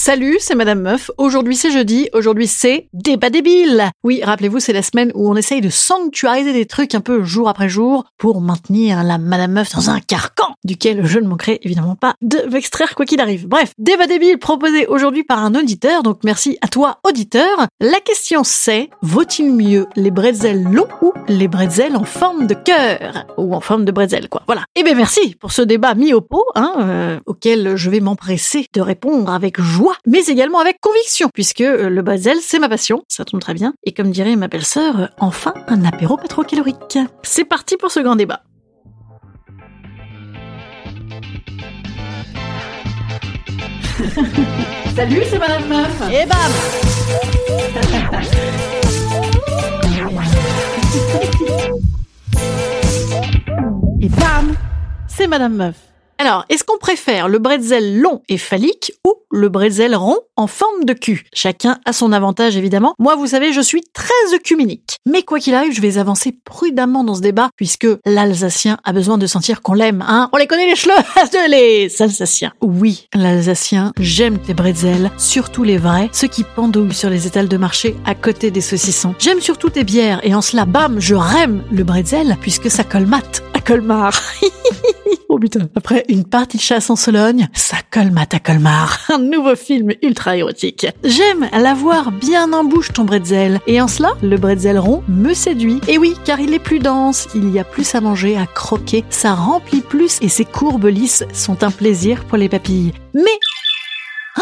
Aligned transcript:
Salut, 0.00 0.36
c'est 0.38 0.54
Madame 0.54 0.82
Meuf. 0.82 1.10
Aujourd'hui 1.18 1.56
c'est 1.56 1.72
jeudi, 1.72 2.08
aujourd'hui 2.12 2.46
c'est 2.46 2.88
débat 2.92 3.30
débile. 3.30 3.90
Oui, 4.04 4.20
rappelez-vous, 4.22 4.60
c'est 4.60 4.72
la 4.72 4.84
semaine 4.84 5.10
où 5.16 5.28
on 5.28 5.34
essaye 5.34 5.60
de 5.60 5.70
sanctuariser 5.70 6.52
des 6.52 6.66
trucs 6.66 6.94
un 6.94 7.00
peu 7.00 7.24
jour 7.24 7.48
après 7.48 7.68
jour 7.68 8.04
pour 8.16 8.40
maintenir 8.40 9.02
la 9.02 9.18
Madame 9.18 9.54
Meuf 9.54 9.74
dans 9.74 9.90
un 9.90 9.98
carcan 9.98 10.54
duquel 10.64 11.04
je 11.04 11.18
ne 11.18 11.26
manquerai 11.26 11.58
évidemment 11.62 11.96
pas 11.96 12.14
de 12.22 12.38
m'extraire 12.48 12.94
quoi 12.94 13.06
qu'il 13.06 13.20
arrive. 13.20 13.48
Bref, 13.48 13.72
débat 13.76 14.06
débile 14.06 14.38
proposé 14.38 14.86
aujourd'hui 14.86 15.24
par 15.24 15.42
un 15.42 15.56
auditeur, 15.56 16.04
donc 16.04 16.20
merci 16.22 16.58
à 16.62 16.68
toi 16.68 17.00
auditeur. 17.02 17.66
La 17.80 17.98
question 17.98 18.44
c'est, 18.44 18.90
vaut-il 19.02 19.52
mieux 19.52 19.88
les 19.96 20.12
bretzels 20.12 20.62
longs 20.62 20.86
ou 21.02 21.12
les 21.26 21.48
bretzels 21.48 21.96
en 21.96 22.04
forme 22.04 22.46
de 22.46 22.54
cœur 22.54 23.26
Ou 23.36 23.52
en 23.52 23.60
forme 23.60 23.84
de 23.84 23.90
bretzel 23.90 24.28
quoi? 24.28 24.44
Voilà. 24.46 24.62
Eh 24.76 24.84
bien 24.84 24.94
merci 24.94 25.34
pour 25.34 25.50
ce 25.50 25.62
débat 25.62 25.96
mis 25.96 26.14
au 26.14 26.20
pot, 26.20 26.44
hein, 26.54 26.74
euh, 26.78 27.20
auquel 27.26 27.74
je 27.74 27.90
vais 27.90 28.00
m'empresser 28.00 28.66
de 28.72 28.80
répondre 28.80 29.32
avec 29.32 29.60
joie 29.60 29.87
mais 30.06 30.24
également 30.26 30.58
avec 30.60 30.80
conviction, 30.80 31.28
puisque 31.32 31.60
euh, 31.60 31.88
le 31.88 32.02
bretzel, 32.02 32.38
c'est 32.40 32.58
ma 32.58 32.68
passion, 32.68 33.02
ça 33.08 33.24
tombe 33.24 33.40
très 33.40 33.54
bien. 33.54 33.74
Et 33.84 33.92
comme 33.92 34.10
dirait 34.10 34.36
ma 34.36 34.48
belle-sœur, 34.48 35.00
euh, 35.00 35.06
enfin 35.18 35.54
un 35.66 35.84
apéro 35.84 36.16
pas 36.16 36.28
trop 36.28 36.42
calorique. 36.42 36.98
C'est 37.22 37.44
parti 37.44 37.76
pour 37.76 37.90
ce 37.90 38.00
grand 38.00 38.16
débat. 38.16 38.42
Salut, 44.94 45.22
c'est 45.30 45.38
Madame 45.38 45.68
Meuf 45.68 46.02
Et 46.10 46.26
bam 46.26 46.52
Et 54.00 54.08
bam 54.08 54.54
C'est 55.08 55.26
Madame 55.26 55.54
Meuf 55.54 55.87
alors, 56.20 56.44
est-ce 56.48 56.64
qu'on 56.64 56.78
préfère 56.78 57.28
le 57.28 57.38
bretzel 57.38 58.00
long 58.00 58.22
et 58.28 58.38
phallique 58.38 58.92
ou 59.06 59.14
le 59.30 59.48
bretzel 59.48 59.94
rond 59.94 60.18
en 60.36 60.48
forme 60.48 60.84
de 60.84 60.92
cul? 60.92 61.26
Chacun 61.32 61.78
a 61.84 61.92
son 61.92 62.12
avantage 62.12 62.56
évidemment. 62.56 62.94
Moi, 62.98 63.14
vous 63.14 63.28
savez, 63.28 63.52
je 63.52 63.60
suis 63.60 63.82
très 63.92 64.34
œcuménique. 64.34 64.96
Mais 65.06 65.22
quoi 65.22 65.38
qu'il 65.38 65.54
arrive, 65.54 65.72
je 65.72 65.80
vais 65.80 65.96
avancer 65.96 66.36
prudemment 66.44 67.04
dans 67.04 67.14
ce 67.14 67.20
débat 67.20 67.50
puisque 67.54 67.86
l'Alsacien 68.04 68.78
a 68.82 68.92
besoin 68.92 69.16
de 69.16 69.28
sentir 69.28 69.62
qu'on 69.62 69.74
l'aime. 69.74 70.04
Hein 70.08 70.28
On 70.32 70.38
les 70.38 70.48
connaît 70.48 70.66
les 70.66 70.72
de 70.72 71.50
les 71.50 72.02
Alsaciens. 72.02 72.52
Oui, 72.62 73.06
l'Alsacien, 73.14 73.92
j'aime 74.00 74.38
tes 74.38 74.54
bretzels, 74.54 75.12
surtout 75.18 75.62
les 75.62 75.78
vrais, 75.78 76.10
ceux 76.12 76.26
qui 76.28 76.42
pendouillent 76.42 76.94
sur 76.94 77.10
les 77.10 77.28
étals 77.28 77.48
de 77.48 77.56
marché 77.56 77.94
à 78.04 78.16
côté 78.16 78.50
des 78.50 78.60
saucissons. 78.60 79.14
J'aime 79.20 79.40
surtout 79.40 79.70
tes 79.70 79.84
bières 79.84 80.18
et 80.24 80.34
en 80.34 80.42
cela, 80.42 80.64
bam, 80.64 80.98
je 80.98 81.14
rême 81.14 81.62
le 81.70 81.84
bretzel 81.84 82.36
puisque 82.40 82.70
ça 82.70 82.82
colmate 82.82 83.44
Colmar. 83.68 84.18
oh 85.28 85.38
putain. 85.38 85.68
Après 85.76 86.06
une 86.08 86.24
partie 86.24 86.56
de 86.56 86.62
chasse 86.62 86.88
en 86.88 86.96
Sologne, 86.96 87.50
ça 87.52 87.76
colmate 87.90 88.32
à 88.32 88.38
Colmar. 88.38 88.98
Un 89.12 89.18
nouveau 89.18 89.56
film 89.56 89.90
ultra 90.00 90.38
érotique. 90.38 90.86
J'aime 91.04 91.50
l'avoir 91.52 92.10
bien 92.10 92.50
en 92.54 92.64
bouche 92.64 92.94
ton 92.94 93.04
bretzel. 93.04 93.60
Et 93.66 93.78
en 93.82 93.86
cela, 93.86 94.12
le 94.22 94.38
bretzel 94.38 94.78
rond 94.78 95.02
me 95.06 95.34
séduit. 95.34 95.82
Et 95.86 95.98
oui, 95.98 96.14
car 96.24 96.40
il 96.40 96.54
est 96.54 96.58
plus 96.58 96.78
dense, 96.78 97.28
il 97.34 97.50
y 97.50 97.58
a 97.58 97.64
plus 97.64 97.94
à 97.94 98.00
manger, 98.00 98.38
à 98.38 98.46
croquer, 98.46 99.04
ça 99.10 99.34
remplit 99.34 99.82
plus 99.82 100.16
et 100.22 100.30
ses 100.30 100.46
courbes 100.46 100.86
lisses 100.86 101.24
sont 101.34 101.62
un 101.62 101.70
plaisir 101.70 102.24
pour 102.24 102.38
les 102.38 102.48
papilles. 102.48 102.94
Mais 103.12 103.38
ah, 104.36 104.40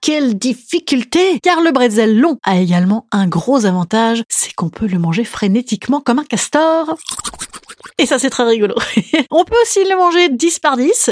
quelle 0.00 0.38
difficulté 0.38 1.38
Car 1.42 1.60
le 1.60 1.70
bretzel 1.70 2.18
long 2.18 2.38
a 2.42 2.56
également 2.56 3.06
un 3.12 3.26
gros 3.26 3.66
avantage, 3.66 4.22
c'est 4.30 4.54
qu'on 4.54 4.70
peut 4.70 4.86
le 4.86 4.98
manger 4.98 5.24
frénétiquement 5.24 6.00
comme 6.00 6.20
un 6.20 6.24
castor. 6.24 6.96
Et 7.98 8.06
ça, 8.06 8.18
c'est 8.18 8.30
très 8.30 8.44
rigolo. 8.44 8.74
On 9.30 9.44
peut 9.44 9.56
aussi 9.62 9.84
le 9.84 9.96
manger 9.96 10.28
10 10.28 10.58
par 10.58 10.76
10. 10.76 11.10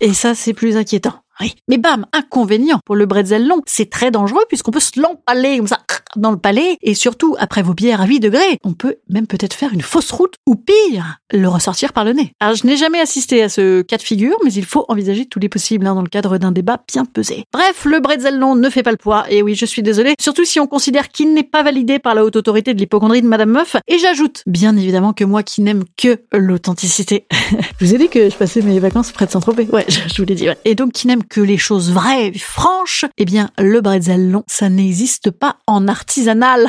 Et 0.00 0.12
ça, 0.12 0.34
c'est 0.34 0.54
plus 0.54 0.76
inquiétant. 0.76 1.23
Oui. 1.40 1.54
Mais 1.68 1.78
bam, 1.78 2.06
inconvénient 2.12 2.80
pour 2.84 2.96
le 2.96 3.06
bretzel 3.06 3.46
long, 3.46 3.60
c'est 3.66 3.90
très 3.90 4.10
dangereux 4.10 4.44
puisqu'on 4.48 4.70
peut 4.70 4.80
se 4.80 5.00
l'empaler 5.00 5.58
comme 5.58 5.66
ça 5.66 5.80
dans 6.16 6.30
le 6.30 6.38
palais 6.38 6.76
et 6.80 6.94
surtout 6.94 7.34
après 7.38 7.62
vos 7.62 7.74
bières 7.74 8.00
à 8.00 8.06
8 8.06 8.20
degrés, 8.20 8.58
on 8.62 8.72
peut 8.72 8.96
même 9.08 9.26
peut-être 9.26 9.54
faire 9.54 9.72
une 9.72 9.82
fausse 9.82 10.10
route 10.12 10.34
ou 10.46 10.54
pire, 10.54 11.18
le 11.32 11.48
ressortir 11.48 11.92
par 11.92 12.04
le 12.04 12.12
nez. 12.12 12.32
Alors 12.40 12.54
je 12.54 12.66
n'ai 12.66 12.76
jamais 12.76 13.00
assisté 13.00 13.42
à 13.42 13.48
ce 13.48 13.82
cas 13.82 13.96
de 13.96 14.02
figure, 14.02 14.36
mais 14.44 14.52
il 14.52 14.64
faut 14.64 14.84
envisager 14.88 15.26
tous 15.26 15.40
les 15.40 15.48
possibles 15.48 15.86
hein, 15.86 15.94
dans 15.94 16.02
le 16.02 16.08
cadre 16.08 16.38
d'un 16.38 16.52
débat 16.52 16.82
bien 16.86 17.04
pesé. 17.04 17.44
Bref, 17.52 17.84
le 17.84 18.00
bretzel 18.00 18.38
long 18.38 18.54
ne 18.54 18.70
fait 18.70 18.82
pas 18.82 18.92
le 18.92 18.96
poids 18.96 19.24
et 19.28 19.42
oui, 19.42 19.54
je 19.54 19.66
suis 19.66 19.82
désolée, 19.82 20.14
surtout 20.20 20.44
si 20.44 20.60
on 20.60 20.66
considère 20.66 21.08
qu'il 21.08 21.34
n'est 21.34 21.42
pas 21.42 21.62
validé 21.62 21.98
par 21.98 22.14
la 22.14 22.24
haute 22.24 22.36
autorité 22.36 22.74
de 22.74 22.78
l'hypochondrie 22.78 23.22
de 23.22 23.26
Madame 23.26 23.50
Meuf. 23.50 23.76
Et 23.88 23.98
j'ajoute, 23.98 24.42
bien 24.46 24.76
évidemment 24.76 25.12
que 25.12 25.24
moi 25.24 25.42
qui 25.42 25.62
n'aime 25.62 25.84
que 25.96 26.20
l'authenticité. 26.32 27.26
je 27.80 27.84
vous 27.84 27.94
ai 27.94 27.98
dit 27.98 28.08
que 28.08 28.30
je 28.30 28.36
passais 28.36 28.62
mes 28.62 28.78
vacances 28.78 29.12
près 29.12 29.26
de 29.26 29.30
Saint-Tropez. 29.30 29.68
Ouais, 29.72 29.84
je 29.88 30.16
vous 30.16 30.24
l'ai 30.24 30.34
dit. 30.34 30.46
Et 30.64 30.74
donc 30.74 30.92
qui 30.92 31.06
n'aime 31.06 31.23
que 31.28 31.40
les 31.40 31.58
choses 31.58 31.90
vraies, 31.92 32.32
franches, 32.34 33.04
eh 33.18 33.24
bien 33.24 33.50
le 33.58 33.80
bretzel 33.80 34.30
long, 34.30 34.44
ça 34.46 34.68
n'existe 34.68 35.30
pas 35.30 35.56
en 35.66 35.88
artisanal. 35.88 36.66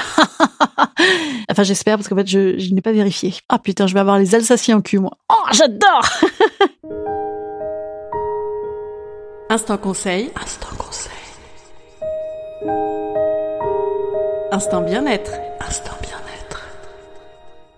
enfin 1.50 1.64
j'espère 1.64 1.98
parce 1.98 2.08
qu'en 2.08 2.16
fait 2.16 2.28
je, 2.28 2.58
je 2.58 2.74
n'ai 2.74 2.82
pas 2.82 2.92
vérifié. 2.92 3.36
Ah 3.50 3.60
putain, 3.60 3.88
je 3.88 3.94
vais 3.94 4.00
avoir 4.00 4.20
les 4.20 4.36
Alsaciens 4.36 4.78
en 4.78 4.82
cul 4.82 5.00
moi. 5.00 5.18
Oh, 5.30 5.48
j'adore 5.52 6.10
Instant 9.48 9.78
conseil. 9.78 10.32
Instant 10.42 10.76
conseil. 10.76 11.12
Instant 14.52 14.82
bien-être. 14.82 15.32
Instant 15.60 15.92
bien-être. 16.02 16.25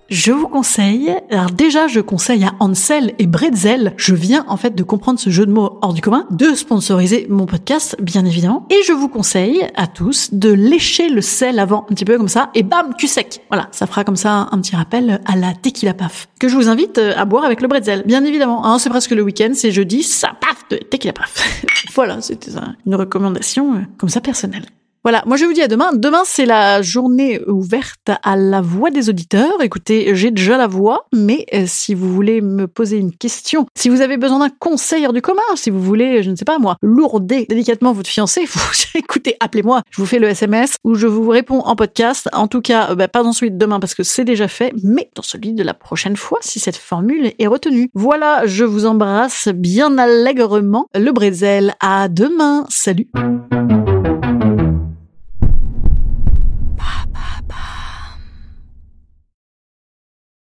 Je 0.09 0.31
vous 0.31 0.47
conseille, 0.47 1.13
alors 1.29 1.51
déjà 1.51 1.87
je 1.87 1.99
conseille 1.99 2.45
à 2.45 2.53
Ansel 2.61 3.13
et 3.19 3.27
Bretzel, 3.27 3.93
je 3.97 4.15
viens 4.15 4.45
en 4.47 4.55
fait 4.55 4.73
de 4.73 4.83
comprendre 4.83 5.19
ce 5.19 5.29
jeu 5.29 5.45
de 5.45 5.51
mots 5.51 5.79
hors 5.81 5.93
du 5.93 5.99
commun, 6.01 6.25
de 6.31 6.53
sponsoriser 6.53 7.27
mon 7.29 7.45
podcast 7.45 7.97
bien 8.01 8.23
évidemment, 8.23 8.65
et 8.69 8.83
je 8.87 8.93
vous 8.93 9.09
conseille 9.09 9.67
à 9.75 9.85
tous 9.85 10.29
de 10.31 10.49
lécher 10.49 11.09
le 11.09 11.19
sel 11.19 11.59
avant 11.59 11.85
un 11.89 11.93
petit 11.93 12.05
peu 12.05 12.17
comme 12.17 12.29
ça, 12.29 12.51
et 12.55 12.63
bam, 12.63 12.93
cul 12.97 13.07
sec. 13.07 13.41
Voilà, 13.49 13.67
ça 13.71 13.85
fera 13.85 14.05
comme 14.05 14.15
ça 14.15 14.47
un 14.49 14.61
petit 14.61 14.77
rappel 14.77 15.19
à 15.25 15.35
la 15.35 15.53
tequila 15.53 15.93
paf, 15.93 16.29
que 16.39 16.47
je 16.47 16.55
vous 16.55 16.69
invite 16.69 16.99
à 16.99 17.25
boire 17.25 17.43
avec 17.43 17.59
le 17.59 17.67
Bretzel, 17.67 18.03
bien 18.05 18.23
évidemment. 18.23 18.65
Hein, 18.65 18.79
c'est 18.79 18.89
presque 18.89 19.11
le 19.11 19.23
week-end, 19.23 19.51
c'est 19.55 19.71
jeudi, 19.71 20.03
ça 20.03 20.31
paf 20.39 20.69
de 20.69 20.77
tequila 20.77 21.11
paf. 21.11 21.53
voilà, 21.95 22.21
c'était 22.21 22.51
une 22.85 22.95
recommandation 22.95 23.73
euh, 23.73 23.79
comme 23.97 24.09
ça 24.09 24.21
personnelle. 24.21 24.63
Voilà, 25.07 25.23
moi 25.25 25.37
je 25.37 25.45
vous 25.45 25.53
dis 25.53 25.61
à 25.61 25.69
demain. 25.69 25.91
Demain 25.93 26.23
c'est 26.25 26.45
la 26.45 26.81
journée 26.81 27.39
ouverte 27.47 28.09
à 28.23 28.35
la 28.35 28.59
voix 28.59 28.89
des 28.89 29.09
auditeurs. 29.09 29.61
Écoutez, 29.61 30.13
j'ai 30.15 30.31
déjà 30.31 30.57
la 30.57 30.67
voix, 30.67 31.05
mais 31.15 31.45
euh, 31.53 31.63
si 31.65 31.93
vous 31.93 32.13
voulez 32.13 32.41
me 32.41 32.67
poser 32.67 32.97
une 32.97 33.15
question, 33.15 33.67
si 33.73 33.87
vous 33.87 34.01
avez 34.01 34.17
besoin 34.17 34.39
d'un 34.39 34.49
conseil 34.49 35.05
hors 35.05 35.13
du 35.13 35.21
commun, 35.21 35.39
si 35.55 35.69
vous 35.69 35.81
voulez, 35.81 36.23
je 36.23 36.29
ne 36.29 36.35
sais 36.35 36.43
pas 36.43 36.59
moi, 36.59 36.75
lourder 36.81 37.45
délicatement 37.47 37.93
votre 37.93 38.09
fiancé, 38.09 38.45
écoutez, 38.95 39.37
appelez-moi, 39.39 39.81
je 39.91 40.01
vous 40.01 40.05
fais 40.05 40.19
le 40.19 40.27
SMS 40.27 40.75
ou 40.83 40.95
je 40.95 41.07
vous 41.07 41.29
réponds 41.29 41.61
en 41.61 41.77
podcast. 41.77 42.27
En 42.33 42.49
tout 42.49 42.59
cas, 42.59 42.93
bah, 42.93 43.07
pas 43.07 43.23
de 43.23 43.47
demain 43.47 43.79
parce 43.79 43.95
que 43.95 44.03
c'est 44.03 44.25
déjà 44.25 44.49
fait, 44.49 44.73
mais 44.83 45.09
dans 45.15 45.23
celui 45.23 45.53
de 45.53 45.63
la 45.63 45.73
prochaine 45.73 46.17
fois 46.17 46.39
si 46.41 46.59
cette 46.59 46.75
formule 46.75 47.31
est 47.39 47.47
retenue. 47.47 47.89
Voilà, 47.93 48.45
je 48.45 48.65
vous 48.65 48.85
embrasse 48.85 49.47
bien 49.47 49.97
allègrement. 49.97 50.87
Le 50.93 51.13
Brésil, 51.13 51.75
à 51.79 52.09
demain. 52.09 52.65
Salut. 52.67 53.07